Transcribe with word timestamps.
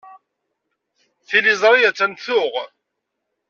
Tiliẓri 1.27 1.81
attan 1.89 2.11
tuɣ. 2.23 2.53